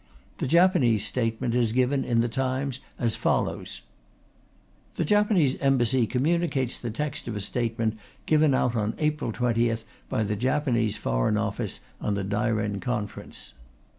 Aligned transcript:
The 0.39 0.47
Japanese 0.47 1.05
statement 1.05 1.53
is 1.53 1.73
given 1.73 2.03
in 2.03 2.21
The 2.21 2.27
Times 2.27 2.79
as 2.97 3.13
follows: 3.15 3.81
The 4.95 5.05
Japanese 5.05 5.57
Embassy 5.57 6.07
communicates 6.07 6.79
the 6.79 6.89
text 6.89 7.27
of 7.27 7.35
a 7.35 7.39
statement 7.39 7.99
given 8.25 8.55
out 8.55 8.75
on 8.75 8.95
April 8.97 9.31
20th 9.31 9.83
by 10.09 10.23
the 10.23 10.35
Japanese 10.35 10.97
Foreign 10.97 11.37
Office 11.37 11.81
on 12.01 12.15
the 12.15 12.23
Dairen 12.23 12.79
Conference. 12.81 13.53